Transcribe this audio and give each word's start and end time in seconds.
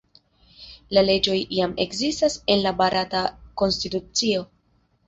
La 0.97 1.03
leĝoj 1.09 1.35
jam 1.57 1.75
ekzistas 1.87 2.39
en 2.55 2.65
la 2.65 2.75
barata 2.81 3.25
konstitucio. 3.65 4.47